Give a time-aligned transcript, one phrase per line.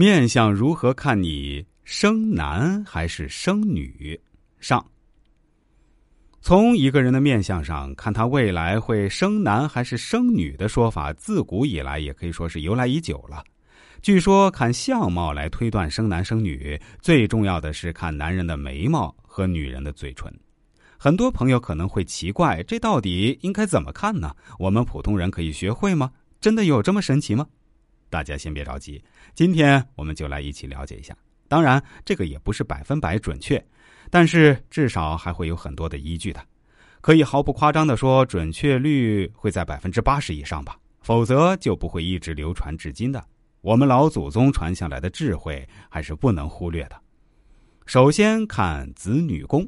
[0.00, 4.16] 面相如何看你生男还是生女？
[4.60, 4.86] 上。
[6.40, 13.42] 从一个人的面相上看他未来会生男还是生女的说法，自古以来也可以说是由来已久了。
[14.00, 20.32] 据说看相貌来推断生男生女，最重要的是看男人的眉毛和女人的嘴唇。
[20.96, 24.32] 很多朋友可能会奇怪，这到底应该怎么看呢？
[24.60, 26.12] 我们普通人可以学会吗？
[26.40, 27.44] 真的有这么神奇吗？
[28.10, 29.02] 大家先别着急，
[29.34, 31.16] 今天我们就来一起了解一下。
[31.48, 33.64] 当然，这个也不是百分百准确，
[34.10, 36.44] 但是至少还会有很多的依据的，
[37.00, 40.78] 可以毫不夸张的说，准确率会在百分之八十以上吧。
[41.00, 43.24] 否则就不会一直流传至今的。
[43.62, 47.00] 我们老祖宗传下来的智慧还是不能忽略的。
[47.86, 49.66] 首先看子女宫，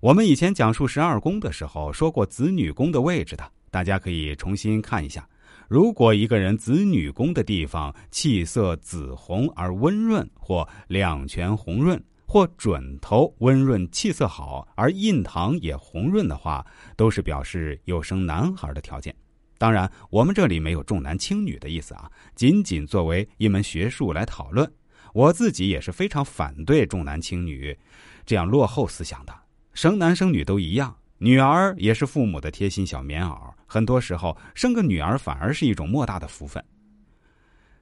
[0.00, 5.28] 我们以前讲述十二宫的时候说过子女宫的位置的，大家可以重新看一下。
[5.68, 16.64] 如果一个人子女宫的地方气色紫红而温润，或两颧红润，或准头温润气色好而印堂也红润的话，
[16.96, 19.14] 都是表示有生男孩的条件。
[19.58, 24.70] 当然，我们这里没有重男轻女的意思啊，仅仅作为一门学术来讨论。
[25.14, 27.78] 我自己也是非常反对重男轻女
[28.24, 29.32] 这样落后思想的，
[29.72, 30.96] 生男生女都一样。
[31.18, 36.62] 女儿也是父母的贴心小棉袄，很多时候生个女儿反而是一种莫大的福分。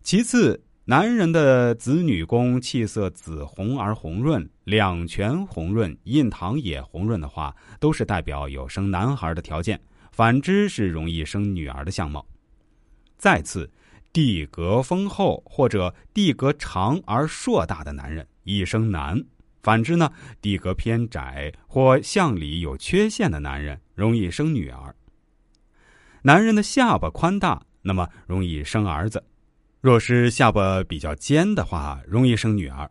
[0.02, 9.76] 其次，男人的子女宫气色紫红而红润，两颧红润，印堂也红润的话，都是代表有生男孩的条件；
[10.12, 12.24] 反之是容易生女儿的相貌。
[13.18, 13.68] 再次，
[14.12, 19.20] 地格丰厚或者地格长而硕大的男人易生男。
[19.60, 24.94] 反之呢，地格偏窄或相里有缺陷的男人容易生女儿。
[26.22, 29.18] 男人的下巴宽大，那么容易生儿子；
[29.80, 32.90] 若是下巴比较尖的话，容易生女儿。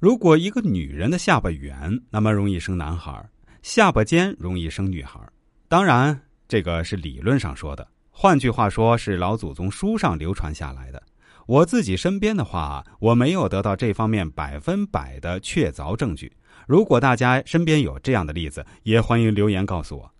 [0.00, 3.12] 如果一个女人的下巴圆，那么容易生男孩；
[3.60, 5.20] 下巴尖容易生女孩。
[5.68, 11.02] 当然，这个是理论上说的，换句话说，是老祖宗书上流传下来的。
[11.46, 16.32] 我自己身边的话，我没有得到这方面百分百的确凿证据。
[16.66, 20.13] 如果大家身边有这样的例子，也欢迎留言告诉我。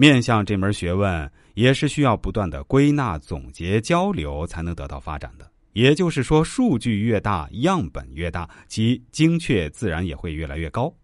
[0.00, 5.50] 面向这门学问也是需要不断的归纳、总结、交流才能得到发展的。
[5.72, 10.94] 也就是说，数据越大，样本越大，其精确自然也会越来越高。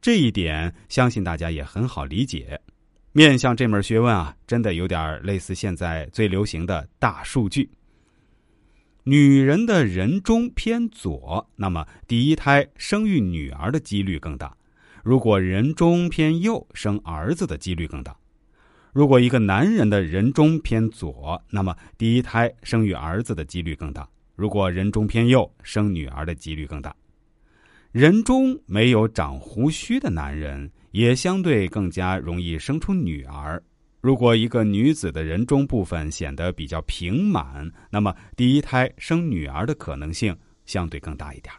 [0.00, 2.58] 这一点相信大家也很好理解。
[3.12, 7.68] 面向这门学问啊，真的有点类似现在最流行的大数据。
[9.04, 14.48] 女人的人中偏左，那么第一胎生育女儿的几率更大；
[15.04, 18.16] 如果人中偏右，生儿子的几率更大。
[18.92, 24.02] 如果一个男人的人中偏左，那么第一胎生育儿子的几率更大；
[24.34, 26.94] 如果人中偏右，生女儿的几率更大。
[27.92, 33.62] 人中没有长胡须的男人，也相对更加容易生出女儿。
[34.00, 40.36] 如果一个女子的人中部分显得比较平满，那么第一胎生女儿的可能性
[40.66, 41.54] 相对更大一点。